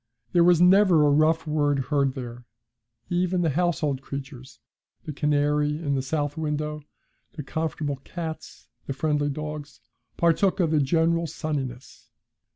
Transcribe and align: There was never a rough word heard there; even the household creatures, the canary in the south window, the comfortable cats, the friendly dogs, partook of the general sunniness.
There 0.31 0.43
was 0.43 0.59
never 0.59 1.05
a 1.05 1.11
rough 1.11 1.45
word 1.45 1.77
heard 1.77 2.15
there; 2.15 2.43
even 3.11 3.41
the 3.43 3.51
household 3.51 4.01
creatures, 4.01 4.59
the 5.05 5.13
canary 5.13 5.77
in 5.77 5.93
the 5.93 6.01
south 6.01 6.35
window, 6.37 6.81
the 7.33 7.43
comfortable 7.43 7.97
cats, 7.97 8.67
the 8.87 8.93
friendly 8.93 9.29
dogs, 9.29 9.79
partook 10.17 10.59
of 10.59 10.71
the 10.71 10.79
general 10.81 11.27
sunniness. 11.27 12.09